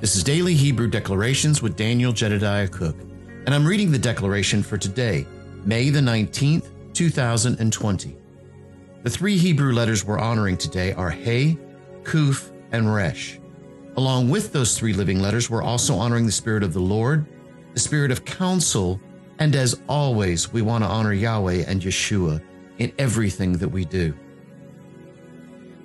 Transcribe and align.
This 0.00 0.16
is 0.16 0.24
Daily 0.24 0.54
Hebrew 0.54 0.88
Declarations 0.88 1.60
with 1.60 1.76
Daniel 1.76 2.10
Jedediah 2.10 2.68
Cook, 2.68 2.96
and 3.44 3.54
I'm 3.54 3.66
reading 3.66 3.92
the 3.92 3.98
declaration 3.98 4.62
for 4.62 4.78
today, 4.78 5.26
May 5.66 5.90
the 5.90 6.00
19th, 6.00 6.70
2020. 6.94 8.16
The 9.02 9.10
three 9.10 9.36
Hebrew 9.36 9.74
letters 9.74 10.02
we're 10.02 10.18
honoring 10.18 10.56
today 10.56 10.94
are 10.94 11.10
He, 11.10 11.58
Kuf, 12.02 12.50
and 12.72 12.94
Resh. 12.94 13.38
Along 13.98 14.30
with 14.30 14.54
those 14.54 14.78
three 14.78 14.94
living 14.94 15.20
letters, 15.20 15.50
we're 15.50 15.62
also 15.62 15.94
honoring 15.96 16.24
the 16.24 16.32
Spirit 16.32 16.62
of 16.62 16.72
the 16.72 16.80
Lord, 16.80 17.26
the 17.74 17.80
Spirit 17.80 18.10
of 18.10 18.24
counsel, 18.24 18.98
and 19.38 19.54
as 19.54 19.82
always, 19.86 20.50
we 20.50 20.62
want 20.62 20.82
to 20.82 20.88
honor 20.88 21.12
Yahweh 21.12 21.64
and 21.66 21.82
Yeshua 21.82 22.42
in 22.78 22.90
everything 22.98 23.52
that 23.58 23.68
we 23.68 23.84
do. 23.84 24.14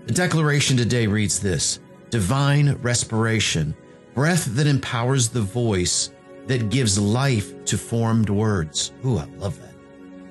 The 0.05 0.13
declaration 0.13 0.77
today 0.77 1.05
reads 1.05 1.41
this 1.41 1.82
Divine 2.12 2.76
respiration, 2.76 3.76
breath 4.16 4.46
that 4.55 4.66
empowers 4.66 5.28
the 5.28 5.42
voice 5.42 6.12
that 6.48 6.70
gives 6.70 6.98
life 6.98 7.66
to 7.66 7.78
formed 7.78 8.30
words. 8.30 8.94
Ooh, 9.06 9.18
I 9.18 9.26
love 9.38 9.60
that. 9.62 9.73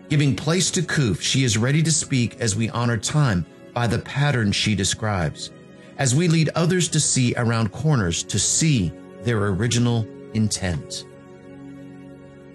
Giving 0.08 0.34
place 0.34 0.70
to 0.72 0.80
Kuf, 0.80 1.20
she 1.20 1.44
is 1.44 1.58
ready 1.58 1.82
to 1.82 1.92
speak 1.92 2.40
as 2.40 2.56
we 2.56 2.70
honor 2.70 2.96
time 2.96 3.44
by 3.74 3.86
the 3.86 3.98
pattern 3.98 4.52
she 4.52 4.74
describes, 4.74 5.50
as 5.98 6.14
we 6.14 6.28
lead 6.28 6.48
others 6.54 6.88
to 6.88 7.00
see 7.00 7.34
around 7.36 7.72
corners 7.72 8.22
to 8.24 8.38
see 8.38 8.90
their 9.22 9.46
original 9.48 10.06
intent. 10.32 11.04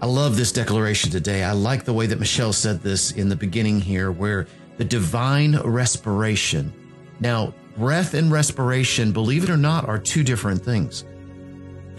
I 0.01 0.05
love 0.05 0.35
this 0.35 0.51
declaration 0.51 1.11
today. 1.11 1.43
I 1.43 1.51
like 1.51 1.83
the 1.83 1.93
way 1.93 2.07
that 2.07 2.19
Michelle 2.19 2.53
said 2.53 2.81
this 2.81 3.11
in 3.11 3.29
the 3.29 3.35
beginning 3.35 3.81
here, 3.81 4.11
where 4.11 4.47
the 4.77 4.85
divine 4.85 5.59
respiration. 5.59 6.73
Now, 7.19 7.53
breath 7.77 8.13
and 8.13 8.31
respiration, 8.31 9.11
believe 9.11 9.43
it 9.43 9.49
or 9.49 9.57
not, 9.57 9.87
are 9.87 9.99
two 9.99 10.23
different 10.23 10.63
things. 10.63 11.03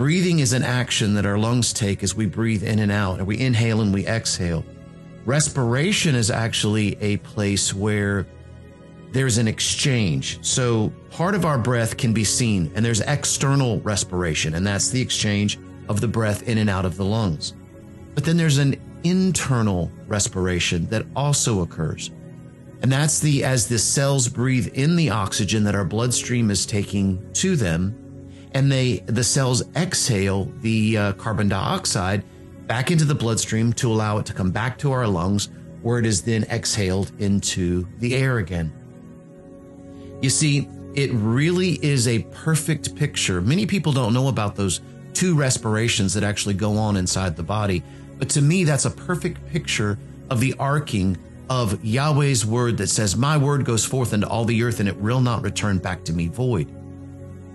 Breathing 0.00 0.38
is 0.38 0.54
an 0.54 0.62
action 0.62 1.12
that 1.12 1.26
our 1.26 1.36
lungs 1.36 1.74
take 1.74 2.02
as 2.02 2.14
we 2.14 2.24
breathe 2.24 2.64
in 2.64 2.78
and 2.78 2.90
out, 2.90 3.18
and 3.18 3.26
we 3.26 3.38
inhale 3.38 3.82
and 3.82 3.92
we 3.92 4.06
exhale. 4.06 4.64
Respiration 5.26 6.14
is 6.14 6.30
actually 6.30 6.96
a 7.02 7.18
place 7.18 7.74
where 7.74 8.26
there's 9.12 9.36
an 9.36 9.46
exchange. 9.46 10.38
So 10.40 10.90
part 11.10 11.34
of 11.34 11.44
our 11.44 11.58
breath 11.58 11.98
can 11.98 12.14
be 12.14 12.24
seen, 12.24 12.72
and 12.74 12.82
there's 12.82 13.02
external 13.02 13.78
respiration, 13.80 14.54
and 14.54 14.66
that's 14.66 14.88
the 14.88 15.02
exchange 15.02 15.58
of 15.90 16.00
the 16.00 16.08
breath 16.08 16.48
in 16.48 16.56
and 16.56 16.70
out 16.70 16.86
of 16.86 16.96
the 16.96 17.04
lungs. 17.04 17.52
But 18.14 18.24
then 18.24 18.38
there's 18.38 18.56
an 18.56 18.80
internal 19.04 19.92
respiration 20.06 20.86
that 20.86 21.04
also 21.14 21.60
occurs. 21.60 22.10
And 22.80 22.90
that's 22.90 23.20
the 23.20 23.44
as 23.44 23.68
the 23.68 23.78
cells 23.78 24.28
breathe 24.28 24.68
in 24.68 24.96
the 24.96 25.10
oxygen 25.10 25.62
that 25.64 25.74
our 25.74 25.84
bloodstream 25.84 26.50
is 26.50 26.64
taking 26.64 27.30
to 27.34 27.54
them, 27.54 27.99
and 28.52 28.70
they 28.70 28.98
the 29.06 29.24
cells 29.24 29.62
exhale 29.76 30.46
the 30.60 30.96
uh, 30.96 31.12
carbon 31.14 31.48
dioxide 31.48 32.24
back 32.66 32.90
into 32.90 33.04
the 33.04 33.14
bloodstream 33.14 33.72
to 33.72 33.90
allow 33.90 34.18
it 34.18 34.26
to 34.26 34.32
come 34.32 34.50
back 34.50 34.78
to 34.78 34.92
our 34.92 35.06
lungs, 35.06 35.48
where 35.82 35.98
it 35.98 36.06
is 36.06 36.22
then 36.22 36.44
exhaled 36.44 37.10
into 37.20 37.86
the 37.98 38.14
air 38.14 38.38
again. 38.38 38.72
You 40.22 40.30
see, 40.30 40.68
it 40.94 41.10
really 41.12 41.84
is 41.84 42.06
a 42.06 42.20
perfect 42.30 42.94
picture. 42.94 43.40
Many 43.40 43.66
people 43.66 43.92
don't 43.92 44.12
know 44.12 44.28
about 44.28 44.54
those 44.54 44.80
two 45.14 45.34
respirations 45.34 46.14
that 46.14 46.22
actually 46.22 46.54
go 46.54 46.76
on 46.76 46.96
inside 46.96 47.36
the 47.36 47.42
body. 47.42 47.82
But 48.18 48.28
to 48.30 48.42
me, 48.42 48.64
that's 48.64 48.84
a 48.84 48.90
perfect 48.90 49.44
picture 49.48 49.98
of 50.28 50.40
the 50.40 50.54
arcing 50.58 51.16
of 51.48 51.84
Yahweh's 51.84 52.46
word 52.46 52.76
that 52.78 52.86
says, 52.86 53.16
My 53.16 53.36
word 53.36 53.64
goes 53.64 53.84
forth 53.84 54.12
into 54.12 54.28
all 54.28 54.44
the 54.44 54.62
earth 54.62 54.78
and 54.78 54.88
it 54.88 54.96
will 54.96 55.20
not 55.20 55.42
return 55.42 55.78
back 55.78 56.04
to 56.04 56.12
me 56.12 56.28
void. 56.28 56.72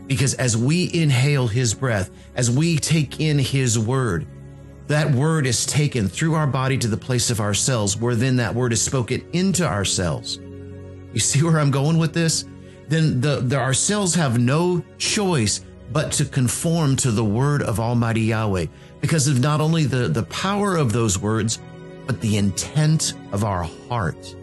Because 0.07 0.33
as 0.35 0.55
we 0.55 0.89
inhale 0.93 1.47
his 1.47 1.73
breath, 1.73 2.11
as 2.35 2.51
we 2.51 2.77
take 2.77 3.19
in 3.19 3.39
his 3.39 3.79
word, 3.79 4.27
that 4.87 5.11
word 5.11 5.47
is 5.47 5.65
taken 5.65 6.07
through 6.07 6.35
our 6.35 6.45
body 6.45 6.77
to 6.77 6.87
the 6.87 6.97
place 6.97 7.31
of 7.31 7.39
our 7.39 7.55
cells, 7.55 7.97
where 7.97 8.15
then 8.15 8.35
that 8.35 8.53
word 8.53 8.71
is 8.71 8.81
spoken 8.81 9.27
into 9.33 9.65
our 9.65 9.85
cells. 9.85 10.37
You 11.13 11.19
see 11.19 11.41
where 11.41 11.59
I'm 11.59 11.71
going 11.71 11.97
with 11.97 12.13
this? 12.13 12.45
Then 12.87 13.19
the, 13.19 13.37
the, 13.37 13.57
our 13.57 13.73
cells 13.73 14.13
have 14.15 14.37
no 14.37 14.83
choice 14.97 15.65
but 15.91 16.11
to 16.13 16.25
conform 16.25 16.95
to 16.97 17.11
the 17.11 17.23
word 17.23 17.63
of 17.63 17.79
Almighty 17.79 18.21
Yahweh 18.21 18.67
because 19.01 19.27
of 19.27 19.39
not 19.39 19.61
only 19.61 19.85
the, 19.85 20.07
the 20.07 20.23
power 20.23 20.75
of 20.75 20.91
those 20.91 21.17
words, 21.17 21.59
but 22.05 22.21
the 22.21 22.37
intent 22.37 23.13
of 23.31 23.43
our 23.43 23.63
heart. 23.63 24.35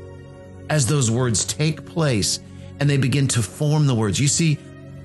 As 0.71 0.87
those 0.87 1.11
words 1.11 1.45
take 1.45 1.84
place 1.84 2.41
and 2.81 2.89
they 2.89 2.97
begin 2.97 3.28
to 3.28 3.43
form 3.43 3.87
the 3.87 3.95
words, 3.95 4.19
you 4.19 4.28
see, 4.28 4.59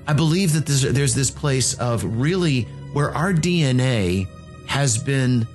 I 0.08 0.14
believe 0.14 0.54
that 0.54 0.64
there's, 0.64 0.82
there's 0.82 1.14
this 1.14 1.30
place 1.30 1.74
of 1.74 2.02
really 2.18 2.62
where 2.94 3.14
our 3.14 3.34
DNA 3.34 4.26
has 4.66 4.96
been, 4.96 5.46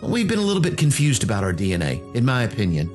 we've 0.00 0.28
been 0.28 0.38
a 0.38 0.42
little 0.42 0.62
bit 0.62 0.78
confused 0.78 1.24
about 1.24 1.42
our 1.42 1.52
DNA, 1.52 2.14
in 2.14 2.24
my 2.24 2.44
opinion. 2.44 2.88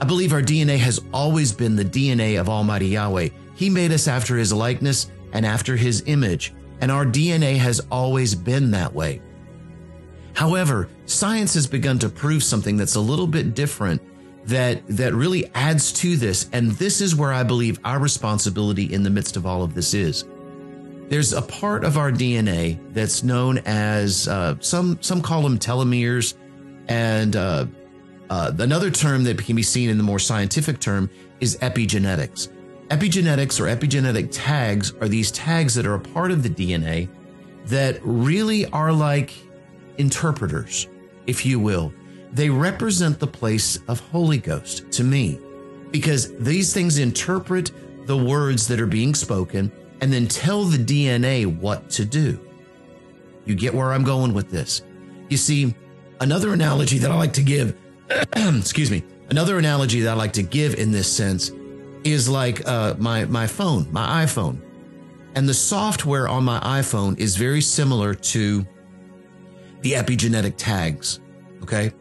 I 0.00 0.04
believe 0.04 0.32
our 0.32 0.40
DNA 0.40 0.78
has 0.78 1.00
always 1.12 1.50
been 1.50 1.74
the 1.74 1.84
DNA 1.84 2.40
of 2.40 2.48
Almighty 2.48 2.86
Yahweh. 2.86 3.30
He 3.56 3.68
made 3.68 3.90
us 3.90 4.06
after 4.06 4.36
his 4.36 4.52
likeness 4.52 5.10
and 5.32 5.44
after 5.44 5.74
his 5.74 6.04
image, 6.06 6.54
and 6.80 6.92
our 6.92 7.04
DNA 7.04 7.56
has 7.56 7.80
always 7.90 8.36
been 8.36 8.70
that 8.70 8.94
way. 8.94 9.20
However, 10.34 10.88
science 11.06 11.54
has 11.54 11.66
begun 11.66 11.98
to 11.98 12.08
prove 12.08 12.44
something 12.44 12.76
that's 12.76 12.94
a 12.94 13.00
little 13.00 13.26
bit 13.26 13.54
different 13.54 14.00
that 14.44 14.86
that 14.86 15.12
really 15.12 15.50
adds 15.56 15.92
to 15.92 16.16
this 16.16 16.48
and 16.52 16.70
this 16.72 17.00
is 17.00 17.16
where 17.16 17.32
I 17.32 17.42
believe 17.42 17.80
our 17.84 17.98
responsibility 17.98 18.92
in 18.94 19.02
the 19.02 19.10
midst 19.10 19.36
of 19.36 19.44
all 19.44 19.64
of 19.64 19.74
this 19.74 19.92
is. 19.92 20.24
There's 21.08 21.32
a 21.32 21.42
part 21.42 21.84
of 21.84 21.98
our 21.98 22.10
DNA 22.10 22.78
that's 22.92 23.22
known 23.22 23.58
as 23.58 24.26
uh, 24.26 24.56
some 24.60 24.98
some 25.00 25.22
call 25.22 25.42
them 25.42 25.58
telomeres, 25.58 26.34
and 26.88 27.36
uh, 27.36 27.66
uh, 28.28 28.52
another 28.58 28.90
term 28.90 29.24
that 29.24 29.38
can 29.44 29.54
be 29.54 29.62
seen 29.62 29.88
in 29.88 29.98
the 29.98 30.02
more 30.02 30.18
scientific 30.18 30.80
term 30.80 31.08
is 31.40 31.56
epigenetics. 31.58 32.48
Epigenetics 32.88 33.60
or 33.60 33.64
epigenetic 33.64 34.28
tags 34.32 34.94
are 35.00 35.08
these 35.08 35.30
tags 35.30 35.74
that 35.74 35.86
are 35.86 35.94
a 35.94 36.00
part 36.00 36.30
of 36.30 36.42
the 36.42 36.50
DNA 36.50 37.08
that 37.66 38.00
really 38.02 38.66
are 38.66 38.92
like 38.92 39.34
interpreters, 39.98 40.88
if 41.26 41.46
you 41.46 41.60
will. 41.60 41.92
They 42.32 42.50
represent 42.50 43.18
the 43.18 43.26
place 43.26 43.78
of 43.88 44.00
Holy 44.00 44.38
Ghost 44.38 44.90
to 44.92 45.04
me 45.04 45.40
because 45.90 46.36
these 46.38 46.74
things 46.74 46.98
interpret 46.98 47.70
the 48.06 48.16
words 48.16 48.68
that 48.68 48.80
are 48.80 48.86
being 48.86 49.14
spoken 49.14 49.70
and 50.00 50.12
then 50.12 50.26
tell 50.26 50.64
the 50.64 50.78
DNA 50.78 51.46
what 51.46 51.88
to 51.90 52.04
do. 52.04 52.40
You 53.44 53.54
get 53.54 53.74
where 53.74 53.92
I'm 53.92 54.04
going 54.04 54.34
with 54.34 54.50
this. 54.50 54.82
You 55.28 55.36
see, 55.36 55.74
another 56.20 56.52
analogy 56.52 56.98
that 56.98 57.10
I 57.10 57.14
like 57.14 57.32
to 57.34 57.42
give, 57.42 57.76
excuse 58.36 58.90
me, 58.90 59.04
another 59.30 59.58
analogy 59.58 60.00
that 60.00 60.10
I 60.10 60.14
like 60.14 60.32
to 60.34 60.42
give 60.42 60.74
in 60.74 60.92
this 60.92 61.10
sense 61.10 61.52
is 62.04 62.28
like 62.28 62.66
uh, 62.68 62.94
my 62.98 63.24
my 63.24 63.46
phone, 63.46 63.90
my 63.92 64.24
iPhone, 64.24 64.60
and 65.34 65.48
the 65.48 65.54
software 65.54 66.28
on 66.28 66.44
my 66.44 66.58
iPhone 66.60 67.18
is 67.18 67.36
very 67.36 67.60
similar 67.60 68.14
to 68.14 68.66
the 69.82 69.92
epigenetic 69.92 70.54
tags. 70.56 71.20
Okay. 71.62 71.92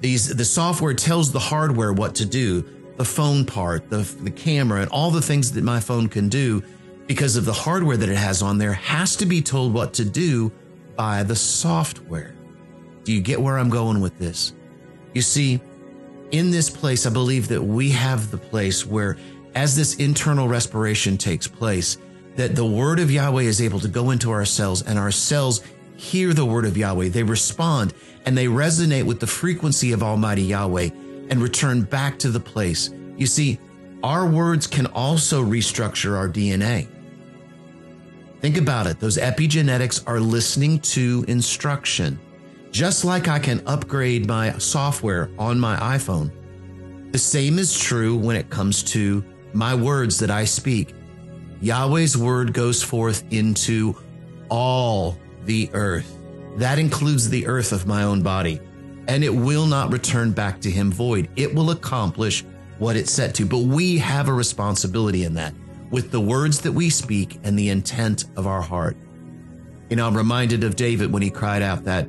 These, 0.00 0.36
the 0.36 0.44
software 0.44 0.92
tells 0.92 1.32
the 1.32 1.38
hardware 1.38 1.92
what 1.92 2.14
to 2.16 2.26
do, 2.26 2.62
the 2.96 3.04
phone 3.04 3.46
part, 3.46 3.88
the, 3.88 4.02
the 4.20 4.30
camera, 4.30 4.82
and 4.82 4.90
all 4.90 5.10
the 5.10 5.22
things 5.22 5.50
that 5.52 5.64
my 5.64 5.80
phone 5.80 6.08
can 6.08 6.28
do 6.28 6.62
because 7.06 7.36
of 7.36 7.44
the 7.44 7.52
hardware 7.52 7.96
that 7.96 8.08
it 8.08 8.16
has 8.16 8.42
on 8.42 8.58
there 8.58 8.72
has 8.72 9.16
to 9.16 9.26
be 9.26 9.42
told 9.42 9.74
what 9.74 9.94
to 9.94 10.04
do 10.04 10.50
by 10.96 11.22
the 11.22 11.36
software. 11.36 12.34
Do 13.04 13.12
you 13.12 13.20
get 13.20 13.40
where 13.40 13.58
I'm 13.58 13.68
going 13.68 14.00
with 14.00 14.18
this? 14.18 14.52
You 15.12 15.22
see, 15.22 15.60
in 16.30 16.50
this 16.50 16.70
place, 16.70 17.06
I 17.06 17.10
believe 17.10 17.48
that 17.48 17.62
we 17.62 17.90
have 17.90 18.30
the 18.30 18.38
place 18.38 18.86
where, 18.86 19.16
as 19.54 19.76
this 19.76 19.96
internal 19.96 20.48
respiration 20.48 21.18
takes 21.18 21.46
place, 21.46 21.98
that 22.36 22.56
the 22.56 22.64
word 22.64 22.98
of 22.98 23.10
Yahweh 23.10 23.42
is 23.42 23.60
able 23.60 23.78
to 23.80 23.88
go 23.88 24.10
into 24.10 24.30
our 24.30 24.44
cells 24.44 24.82
and 24.82 24.98
our 24.98 25.12
cells 25.12 25.62
hear 25.96 26.32
the 26.32 26.44
word 26.44 26.64
of 26.64 26.76
Yahweh. 26.76 27.08
They 27.08 27.22
respond 27.22 27.94
and 28.26 28.36
they 28.36 28.46
resonate 28.46 29.04
with 29.04 29.20
the 29.20 29.26
frequency 29.26 29.92
of 29.92 30.02
Almighty 30.02 30.42
Yahweh 30.42 30.90
and 31.30 31.42
return 31.42 31.82
back 31.82 32.18
to 32.20 32.30
the 32.30 32.40
place. 32.40 32.90
You 33.16 33.26
see, 33.26 33.60
our 34.02 34.26
words 34.26 34.66
can 34.66 34.86
also 34.86 35.42
restructure 35.44 36.16
our 36.16 36.28
DNA. 36.28 36.88
Think 38.44 38.58
about 38.58 38.86
it. 38.86 39.00
Those 39.00 39.16
epigenetics 39.16 40.06
are 40.06 40.20
listening 40.20 40.78
to 40.80 41.24
instruction. 41.28 42.20
Just 42.70 43.02
like 43.02 43.26
I 43.26 43.38
can 43.38 43.62
upgrade 43.66 44.28
my 44.28 44.52
software 44.58 45.30
on 45.38 45.58
my 45.58 45.76
iPhone, 45.76 46.30
the 47.10 47.16
same 47.16 47.58
is 47.58 47.78
true 47.78 48.14
when 48.14 48.36
it 48.36 48.50
comes 48.50 48.82
to 48.92 49.24
my 49.54 49.74
words 49.74 50.18
that 50.18 50.30
I 50.30 50.44
speak. 50.44 50.94
Yahweh's 51.62 52.18
word 52.18 52.52
goes 52.52 52.82
forth 52.82 53.24
into 53.30 53.96
all 54.50 55.16
the 55.46 55.70
earth. 55.72 56.18
That 56.56 56.78
includes 56.78 57.30
the 57.30 57.46
earth 57.46 57.72
of 57.72 57.86
my 57.86 58.02
own 58.02 58.22
body. 58.22 58.60
And 59.08 59.24
it 59.24 59.34
will 59.34 59.64
not 59.64 59.90
return 59.90 60.32
back 60.32 60.60
to 60.60 60.70
him 60.70 60.92
void. 60.92 61.30
It 61.36 61.54
will 61.54 61.70
accomplish 61.70 62.44
what 62.76 62.94
it's 62.94 63.10
set 63.10 63.34
to. 63.36 63.46
But 63.46 63.60
we 63.60 63.96
have 63.96 64.28
a 64.28 64.34
responsibility 64.34 65.24
in 65.24 65.32
that 65.32 65.54
with 65.94 66.10
the 66.10 66.20
words 66.20 66.60
that 66.62 66.72
we 66.72 66.90
speak 66.90 67.38
and 67.44 67.56
the 67.56 67.68
intent 67.68 68.24
of 68.36 68.48
our 68.48 68.60
heart. 68.60 68.96
You 69.88 69.94
know, 69.94 70.08
I'm 70.08 70.16
reminded 70.16 70.64
of 70.64 70.74
David 70.74 71.12
when 71.12 71.22
he 71.22 71.30
cried 71.30 71.62
out 71.62 71.84
that, 71.84 72.08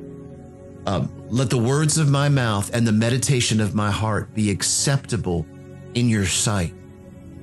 um, 0.86 1.12
let 1.28 1.50
the 1.50 1.58
words 1.58 1.96
of 1.96 2.08
my 2.08 2.28
mouth 2.28 2.74
and 2.74 2.84
the 2.84 2.90
meditation 2.90 3.60
of 3.60 3.76
my 3.76 3.92
heart 3.92 4.34
be 4.34 4.50
acceptable 4.50 5.46
in 5.94 6.08
your 6.08 6.26
sight. 6.26 6.74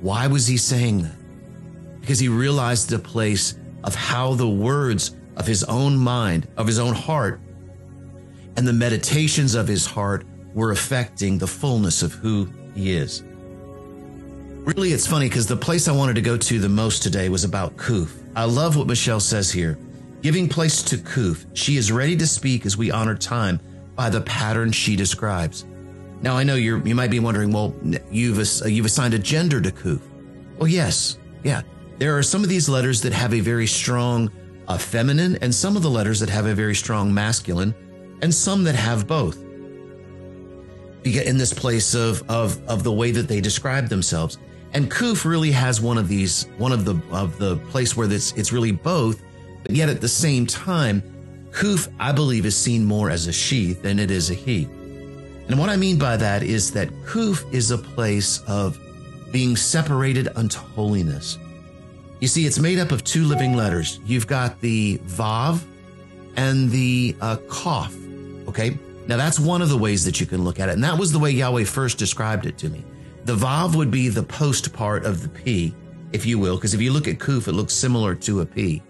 Why 0.02 0.26
was 0.26 0.46
he 0.46 0.58
saying 0.58 1.04
that? 1.04 1.16
Because 2.02 2.18
he 2.18 2.28
realized 2.28 2.90
the 2.90 2.98
place 2.98 3.58
of 3.82 3.94
how 3.94 4.34
the 4.34 4.46
words 4.46 5.16
of 5.38 5.46
his 5.46 5.64
own 5.64 5.96
mind, 5.96 6.46
of 6.58 6.66
his 6.66 6.78
own 6.78 6.92
heart, 6.92 7.40
and 8.58 8.68
the 8.68 8.72
meditations 8.74 9.54
of 9.54 9.66
his 9.66 9.86
heart 9.86 10.26
were 10.52 10.72
affecting 10.72 11.38
the 11.38 11.46
fullness 11.46 12.02
of 12.02 12.12
who 12.12 12.52
he 12.74 12.92
is. 12.92 13.24
Really, 14.64 14.94
it's 14.94 15.06
funny 15.06 15.28
because 15.28 15.46
the 15.46 15.58
place 15.58 15.88
I 15.88 15.92
wanted 15.92 16.14
to 16.14 16.22
go 16.22 16.38
to 16.38 16.58
the 16.58 16.70
most 16.70 17.02
today 17.02 17.28
was 17.28 17.44
about 17.44 17.76
Kuf. 17.76 18.10
I 18.34 18.44
love 18.44 18.76
what 18.76 18.86
Michelle 18.86 19.20
says 19.20 19.52
here. 19.52 19.78
Giving 20.22 20.48
place 20.48 20.82
to 20.84 20.96
Kuf, 20.96 21.44
she 21.52 21.76
is 21.76 21.92
ready 21.92 22.16
to 22.16 22.26
speak 22.26 22.64
as 22.64 22.74
we 22.74 22.90
honor 22.90 23.14
time 23.14 23.60
by 23.94 24.08
the 24.08 24.22
pattern 24.22 24.72
she 24.72 24.96
describes. 24.96 25.66
Now, 26.22 26.38
I 26.38 26.44
know 26.44 26.54
you're, 26.54 26.78
you 26.78 26.94
might 26.94 27.10
be 27.10 27.20
wondering, 27.20 27.52
well, 27.52 27.74
you've, 28.10 28.38
you've 28.64 28.86
assigned 28.86 29.12
a 29.12 29.18
gender 29.18 29.60
to 29.60 29.70
Kuf. 29.70 30.00
Well, 30.56 30.68
yes, 30.68 31.18
yeah. 31.42 31.60
There 31.98 32.16
are 32.16 32.22
some 32.22 32.42
of 32.42 32.48
these 32.48 32.66
letters 32.66 33.02
that 33.02 33.12
have 33.12 33.34
a 33.34 33.40
very 33.40 33.66
strong 33.66 34.30
uh, 34.66 34.78
feminine 34.78 35.36
and 35.42 35.54
some 35.54 35.76
of 35.76 35.82
the 35.82 35.90
letters 35.90 36.20
that 36.20 36.30
have 36.30 36.46
a 36.46 36.54
very 36.54 36.74
strong 36.74 37.12
masculine 37.12 37.74
and 38.22 38.34
some 38.34 38.64
that 38.64 38.76
have 38.76 39.06
both. 39.06 39.44
You 41.04 41.12
get 41.12 41.26
in 41.26 41.36
this 41.36 41.52
place 41.52 41.94
of, 41.94 42.22
of, 42.30 42.66
of 42.66 42.82
the 42.82 42.92
way 42.92 43.10
that 43.10 43.28
they 43.28 43.42
describe 43.42 43.88
themselves. 43.88 44.38
And 44.74 44.90
Kuf 44.90 45.24
really 45.24 45.52
has 45.52 45.80
one 45.80 45.98
of 45.98 46.08
these, 46.08 46.48
one 46.58 46.72
of 46.72 46.84
the 46.84 47.00
of 47.12 47.38
the 47.38 47.56
place 47.70 47.96
where 47.96 48.10
it's 48.10 48.32
it's 48.32 48.52
really 48.52 48.72
both, 48.72 49.22
but 49.62 49.70
yet 49.70 49.88
at 49.88 50.00
the 50.00 50.08
same 50.08 50.46
time, 50.46 51.02
Kuf, 51.52 51.88
I 52.00 52.10
believe, 52.10 52.44
is 52.44 52.56
seen 52.56 52.84
more 52.84 53.08
as 53.08 53.28
a 53.28 53.32
she 53.32 53.74
than 53.74 54.00
it 54.00 54.10
is 54.10 54.30
a 54.30 54.34
he. 54.34 54.64
And 55.48 55.58
what 55.58 55.68
I 55.68 55.76
mean 55.76 55.96
by 55.96 56.16
that 56.16 56.42
is 56.42 56.72
that 56.72 56.88
Kuf 57.04 57.50
is 57.52 57.70
a 57.70 57.78
place 57.78 58.42
of 58.48 58.78
being 59.30 59.56
separated 59.56 60.28
unto 60.34 60.58
holiness. 60.58 61.38
You 62.20 62.26
see, 62.26 62.46
it's 62.46 62.58
made 62.58 62.78
up 62.80 62.90
of 62.90 63.04
two 63.04 63.24
living 63.24 63.54
letters. 63.54 64.00
You've 64.04 64.26
got 64.26 64.60
the 64.60 64.98
Vav 65.06 65.62
and 66.36 66.70
the 66.70 67.14
uh, 67.20 67.36
Kaf. 67.50 67.94
Okay. 68.48 68.76
Now 69.06 69.18
that's 69.18 69.38
one 69.38 69.60
of 69.62 69.68
the 69.68 69.76
ways 69.76 70.04
that 70.04 70.18
you 70.20 70.26
can 70.26 70.42
look 70.42 70.58
at 70.58 70.68
it. 70.68 70.72
And 70.72 70.82
that 70.82 70.98
was 70.98 71.12
the 71.12 71.18
way 71.18 71.30
Yahweh 71.30 71.64
first 71.64 71.98
described 71.98 72.46
it 72.46 72.56
to 72.58 72.70
me. 72.70 72.82
The 73.24 73.34
Vav 73.34 73.74
would 73.74 73.90
be 73.90 74.08
the 74.08 74.22
post 74.22 74.72
part 74.72 75.06
of 75.06 75.22
the 75.22 75.28
P, 75.28 75.74
if 76.12 76.26
you 76.26 76.38
will, 76.38 76.56
because 76.56 76.74
if 76.74 76.80
you 76.82 76.92
look 76.92 77.08
at 77.08 77.18
Kuf, 77.18 77.48
it 77.48 77.52
looks 77.52 77.72
similar 77.72 78.14
to 78.16 78.40
a 78.40 78.46
P. 78.46 78.82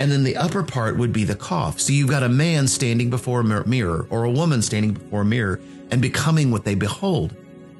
And 0.00 0.10
then 0.10 0.24
the 0.24 0.36
upper 0.36 0.64
part 0.64 0.98
would 0.98 1.12
be 1.12 1.22
the 1.22 1.36
Kaf. 1.36 1.78
So 1.78 1.92
you've 1.92 2.10
got 2.10 2.24
a 2.24 2.28
man 2.28 2.66
standing 2.66 3.10
before 3.10 3.40
a 3.40 3.66
mirror 3.66 4.08
or 4.10 4.24
a 4.24 4.30
woman 4.30 4.60
standing 4.60 4.92
before 4.92 5.20
a 5.20 5.24
mirror 5.24 5.60
and 5.92 6.02
becoming 6.02 6.50
what 6.50 6.64
they 6.64 6.74
behold. 6.74 7.36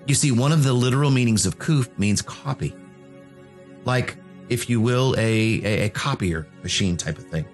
You 0.07 0.15
see, 0.15 0.31
one 0.31 0.53
of 0.53 0.63
the 0.63 0.73
literal 0.73 1.11
meanings 1.11 1.47
of 1.47 1.59
Kuf 1.59 1.89
means 1.99 2.23
copy. 2.23 2.77
Like, 3.85 4.17
if 4.49 4.71
you 4.71 4.81
will, 4.81 5.17
a, 5.19 5.65
a, 5.65 5.87
a 5.87 5.89
copier 5.89 6.47
machine 6.63 6.97
type 6.97 7.19
of 7.19 7.25
thing. 7.25 7.47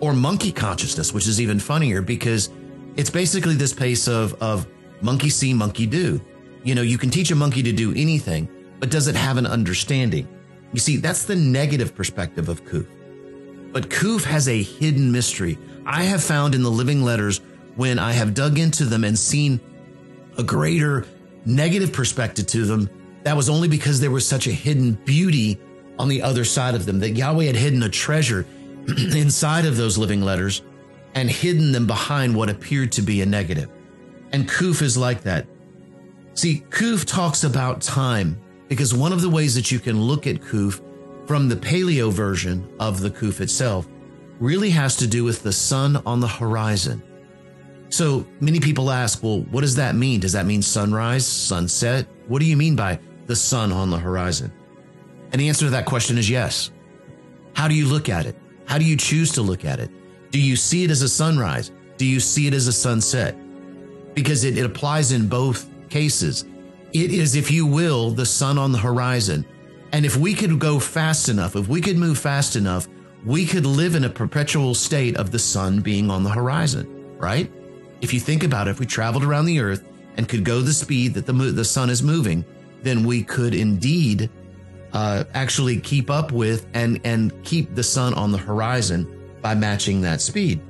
Or 0.00 0.12
monkey 0.12 0.50
consciousness, 0.50 1.12
which 1.12 1.28
is 1.28 1.40
even 1.40 1.60
funnier 1.60 2.02
because 2.02 2.50
it's 2.96 3.10
basically 3.10 3.54
this 3.54 3.72
pace 3.72 4.08
of, 4.08 4.34
of 4.42 4.66
monkey 5.00 5.30
see, 5.30 5.54
monkey 5.54 5.86
do. 5.86 6.20
You 6.62 6.74
know, 6.74 6.82
you 6.82 6.98
can 6.98 7.10
teach 7.10 7.30
a 7.30 7.34
monkey 7.34 7.62
to 7.62 7.72
do 7.72 7.92
anything, 7.92 8.48
but 8.78 8.90
does 8.90 9.08
it 9.08 9.14
have 9.14 9.36
an 9.36 9.46
understanding? 9.46 10.28
You 10.72 10.80
see, 10.80 10.96
that's 10.96 11.24
the 11.24 11.36
negative 11.36 11.94
perspective 11.94 12.48
of 12.48 12.64
Kuf. 12.64 12.86
But 13.72 13.88
Kuf 13.88 14.24
has 14.24 14.48
a 14.48 14.62
hidden 14.62 15.10
mystery. 15.10 15.58
I 15.84 16.04
have 16.04 16.22
found 16.22 16.54
in 16.54 16.62
the 16.62 16.70
living 16.70 17.02
letters 17.02 17.40
when 17.76 17.98
I 17.98 18.12
have 18.12 18.34
dug 18.34 18.58
into 18.58 18.84
them 18.84 19.04
and 19.04 19.18
seen 19.18 19.60
a 20.38 20.42
greater 20.42 21.06
negative 21.44 21.92
perspective 21.92 22.46
to 22.48 22.64
them, 22.64 22.88
that 23.24 23.36
was 23.36 23.48
only 23.48 23.68
because 23.68 24.00
there 24.00 24.10
was 24.10 24.26
such 24.26 24.46
a 24.46 24.52
hidden 24.52 24.92
beauty 25.04 25.58
on 25.98 26.08
the 26.08 26.22
other 26.22 26.44
side 26.44 26.74
of 26.74 26.86
them, 26.86 27.00
that 27.00 27.10
Yahweh 27.10 27.44
had 27.44 27.56
hidden 27.56 27.82
a 27.82 27.88
treasure 27.88 28.46
inside 28.88 29.64
of 29.64 29.76
those 29.76 29.98
living 29.98 30.22
letters 30.22 30.62
and 31.14 31.30
hidden 31.30 31.72
them 31.72 31.86
behind 31.86 32.34
what 32.34 32.48
appeared 32.48 32.92
to 32.92 33.02
be 33.02 33.20
a 33.20 33.26
negative. 33.26 33.70
And 34.32 34.48
Kuf 34.48 34.82
is 34.82 34.96
like 34.96 35.22
that. 35.22 35.46
See, 36.34 36.64
Kuf 36.70 37.04
talks 37.04 37.44
about 37.44 37.82
time 37.82 38.40
because 38.68 38.94
one 38.94 39.12
of 39.12 39.20
the 39.20 39.28
ways 39.28 39.54
that 39.54 39.70
you 39.70 39.78
can 39.78 40.00
look 40.00 40.26
at 40.26 40.36
Kuf 40.36 40.80
from 41.26 41.48
the 41.48 41.56
paleo 41.56 42.10
version 42.10 42.68
of 42.80 43.00
the 43.00 43.10
Kuf 43.10 43.40
itself 43.40 43.86
really 44.40 44.70
has 44.70 44.96
to 44.96 45.06
do 45.06 45.24
with 45.24 45.42
the 45.42 45.52
sun 45.52 46.02
on 46.06 46.20
the 46.20 46.28
horizon. 46.28 47.02
So 47.90 48.26
many 48.40 48.58
people 48.58 48.90
ask, 48.90 49.22
well, 49.22 49.40
what 49.50 49.60
does 49.60 49.76
that 49.76 49.94
mean? 49.94 50.20
Does 50.20 50.32
that 50.32 50.46
mean 50.46 50.62
sunrise, 50.62 51.26
sunset? 51.26 52.06
What 52.26 52.40
do 52.40 52.46
you 52.46 52.56
mean 52.56 52.74
by 52.74 52.98
the 53.26 53.36
sun 53.36 53.70
on 53.70 53.90
the 53.90 53.98
horizon? 53.98 54.50
And 55.30 55.40
the 55.40 55.48
answer 55.48 55.66
to 55.66 55.70
that 55.72 55.84
question 55.86 56.16
is 56.16 56.28
yes. 56.28 56.70
How 57.54 57.68
do 57.68 57.74
you 57.74 57.86
look 57.86 58.08
at 58.08 58.24
it? 58.24 58.36
How 58.64 58.78
do 58.78 58.84
you 58.84 58.96
choose 58.96 59.32
to 59.32 59.42
look 59.42 59.66
at 59.66 59.78
it? 59.78 59.90
Do 60.30 60.40
you 60.40 60.56
see 60.56 60.84
it 60.84 60.90
as 60.90 61.02
a 61.02 61.08
sunrise? 61.08 61.70
Do 61.98 62.06
you 62.06 62.20
see 62.20 62.46
it 62.46 62.54
as 62.54 62.66
a 62.66 62.72
sunset? 62.72 63.36
Because 64.14 64.44
it, 64.44 64.56
it 64.56 64.64
applies 64.64 65.12
in 65.12 65.28
both 65.28 65.68
cases. 65.92 66.46
It 66.94 67.12
is, 67.12 67.36
if 67.36 67.50
you 67.50 67.66
will, 67.66 68.10
the 68.10 68.26
sun 68.26 68.56
on 68.56 68.72
the 68.72 68.78
horizon. 68.78 69.44
And 69.92 70.06
if 70.06 70.16
we 70.16 70.32
could 70.32 70.58
go 70.58 70.78
fast 70.78 71.28
enough, 71.28 71.54
if 71.54 71.68
we 71.68 71.82
could 71.82 71.98
move 71.98 72.18
fast 72.18 72.56
enough, 72.56 72.88
we 73.26 73.44
could 73.44 73.66
live 73.66 73.94
in 73.94 74.04
a 74.04 74.08
perpetual 74.08 74.74
state 74.74 75.16
of 75.16 75.30
the 75.30 75.38
sun 75.38 75.80
being 75.80 76.10
on 76.10 76.24
the 76.24 76.30
horizon, 76.30 76.86
right? 77.18 77.52
If 78.00 78.14
you 78.14 78.20
think 78.20 78.42
about 78.42 78.68
it, 78.68 78.70
if 78.72 78.80
we 78.80 78.86
traveled 78.86 79.22
around 79.22 79.44
the 79.44 79.60
earth 79.60 79.84
and 80.16 80.28
could 80.28 80.44
go 80.44 80.60
the 80.60 80.72
speed 80.72 81.12
that 81.14 81.26
the, 81.26 81.32
the 81.32 81.64
sun 81.64 81.90
is 81.90 82.02
moving, 82.02 82.44
then 82.82 83.04
we 83.04 83.22
could 83.22 83.54
indeed 83.54 84.30
uh, 84.94 85.24
actually 85.34 85.78
keep 85.78 86.10
up 86.10 86.32
with 86.32 86.66
and, 86.72 87.00
and 87.04 87.32
keep 87.44 87.74
the 87.74 87.82
sun 87.82 88.14
on 88.14 88.32
the 88.32 88.38
horizon 88.38 89.06
by 89.42 89.54
matching 89.54 90.00
that 90.00 90.20
speed. 90.22 90.60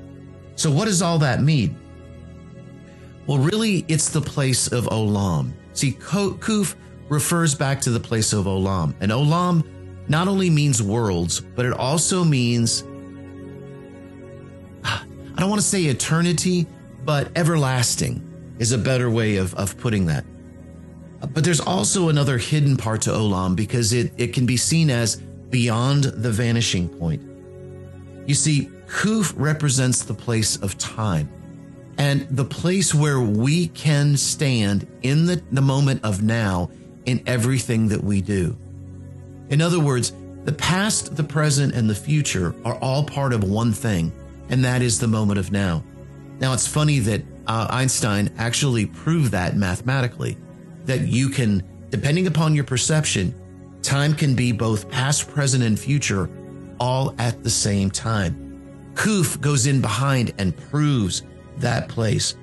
So, 0.56 0.70
what 0.70 0.84
does 0.84 1.00
all 1.00 1.19
that 1.20 1.42
mean? 1.42 1.78
Well, 3.26 3.38
really, 3.38 3.84
it's 3.88 4.08
the 4.08 4.20
place 4.20 4.69
of 4.69 4.84
Olam. 4.86 5.52
See, 5.74 5.93
Kuf 5.93 6.74
refers 7.08 7.55
back 7.55 7.81
to 7.82 7.91
the 7.91 8.00
place 8.00 8.32
of 8.32 8.46
Olam. 8.46 8.94
And 9.00 9.12
Olam 9.12 9.64
not 10.08 10.26
only 10.26 10.50
means 10.50 10.82
worlds, 10.82 11.41
but 11.41 11.64
it 11.64 11.72
also 11.72 12.24
means, 12.24 12.82
I 14.84 15.05
don't 15.36 15.48
want 15.48 15.60
to 15.60 15.67
say 15.67 15.84
eternity, 15.84 16.67
but 17.05 17.31
everlasting 17.36 18.29
is 18.58 18.72
a 18.72 18.79
better 18.79 19.08
way 19.08 19.36
of, 19.36 19.55
of 19.55 19.79
putting 19.79 20.06
that. 20.06 20.24
But 21.32 21.44
there's 21.44 21.60
also 21.60 22.08
another 22.08 22.38
hidden 22.38 22.76
part 22.76 23.02
to 23.02 23.10
Olam 23.10 23.55
because 23.55 23.93
it, 23.93 24.12
it 24.17 24.34
can 24.34 24.46
be 24.46 24.56
seen 24.56 24.91
as 24.91 25.17
beyond 25.17 26.05
the 26.05 26.32
vanishing 26.32 26.88
point. 26.88 27.22
You 28.26 28.34
see, 28.34 28.69
Kuf 28.88 29.32
represents 29.36 30.02
the 30.02 30.14
place 30.14 30.56
of 30.56 30.76
time 30.79 31.29
and 31.99 32.27
the 32.31 32.44
place 32.44 32.94
where 32.94 33.20
we 33.20 33.69
can 33.69 34.17
stand 34.17 34.87
in 35.03 35.27
the, 35.27 35.43
the 35.53 35.61
moment 35.61 36.05
of 36.05 36.22
now 36.22 36.70
in 37.05 37.22
everything 37.27 37.89
that 37.89 38.03
we 38.03 38.20
do. 38.20 38.56
In 39.51 39.61
other 39.61 39.81
words, 39.81 40.13
the 40.44 40.53
past, 40.53 41.17
the 41.17 41.25
present, 41.25 41.75
and 41.75 41.89
the 41.89 41.94
future 41.94 42.55
are 42.65 42.77
all 42.77 43.05
part 43.05 43.32
of 43.32 43.44
one 43.44 43.72
thing, 43.72 44.13
and 44.49 44.65
that 44.65 44.82
is 44.82 44.99
the 44.99 45.06
moment 45.06 45.39
of 45.39 45.53
now. 45.53 45.84
Now, 46.41 46.53
it's 46.53 46.67
funny 46.67 46.99
that 47.01 47.22
uh, 47.46 47.69
Einstein 47.70 48.31
actually 48.39 48.87
proved 48.87 49.32
that 49.32 49.56
mathematically, 49.56 50.37
that 50.87 51.03
you 51.03 51.29
can, 51.29 51.63
depending 51.91 52.27
upon 52.27 52.55
your 52.55 52.65
perception, 52.65 53.34
time 53.82 54.15
can 54.15 54.34
be 54.34 54.53
both 54.53 54.89
past, 54.91 55.29
present, 55.29 55.63
and 55.63 55.79
future 55.79 56.29
all 56.81 57.15
at 57.19 57.44
the 57.44 57.51
same 57.51 57.91
time. 57.91 58.39
Kuf 58.94 59.41
goes 59.41 59.67
in 59.67 59.81
behind 59.81 60.34
and 60.39 60.56
proves 60.56 61.22
that 61.59 61.89
place. 61.89 62.37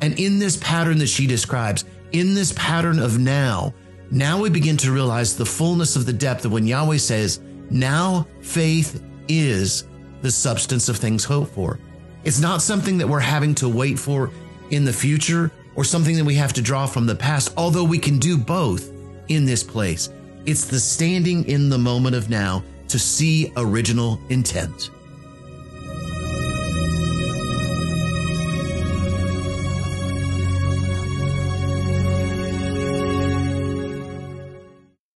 And 0.00 0.18
in 0.18 0.38
this 0.38 0.56
pattern 0.56 0.98
that 0.98 1.08
she 1.08 1.26
describes, 1.26 1.84
in 2.12 2.34
this 2.34 2.52
pattern 2.56 2.98
of 2.98 3.18
now, 3.18 3.74
now 4.10 4.40
we 4.40 4.50
begin 4.50 4.76
to 4.78 4.92
realize 4.92 5.36
the 5.36 5.46
fullness 5.46 5.96
of 5.96 6.06
the 6.06 6.12
depth 6.12 6.44
of 6.44 6.52
when 6.52 6.66
Yahweh 6.66 6.98
says, 6.98 7.40
now 7.70 8.26
faith 8.40 9.02
is 9.28 9.88
the 10.22 10.30
substance 10.30 10.88
of 10.88 10.96
things 10.96 11.24
hoped 11.24 11.52
for. 11.52 11.78
It's 12.24 12.40
not 12.40 12.62
something 12.62 12.98
that 12.98 13.08
we're 13.08 13.20
having 13.20 13.54
to 13.56 13.68
wait 13.68 13.98
for 13.98 14.30
in 14.70 14.84
the 14.84 14.92
future 14.92 15.50
or 15.74 15.84
something 15.84 16.16
that 16.16 16.24
we 16.24 16.34
have 16.36 16.52
to 16.54 16.62
draw 16.62 16.86
from 16.86 17.06
the 17.06 17.14
past, 17.14 17.52
although 17.56 17.84
we 17.84 17.98
can 17.98 18.18
do 18.18 18.38
both 18.38 18.90
in 19.28 19.44
this 19.44 19.62
place. 19.62 20.10
It's 20.46 20.66
the 20.66 20.78
standing 20.78 21.44
in 21.48 21.68
the 21.68 21.78
moment 21.78 22.14
of 22.14 22.30
now 22.30 22.62
to 22.88 22.98
see 22.98 23.52
original 23.56 24.20
intent. 24.28 24.90